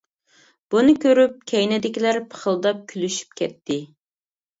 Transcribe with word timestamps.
بۇنى 0.75 0.93
كۆرۈپ 1.03 1.35
كەينىدىكىلەر 1.51 2.19
پىخىلداپ 2.31 2.79
كۈلۈشۈپ 2.93 3.37
كەتتى. 3.43 3.77